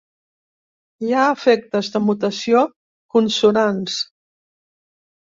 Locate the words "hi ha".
1.07-1.25